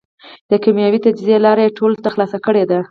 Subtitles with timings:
[0.49, 2.77] د کېمیاوي تجزیې لاره یې ټولو ته خلاصه کړېده.